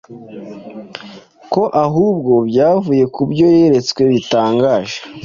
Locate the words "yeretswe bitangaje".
3.55-4.97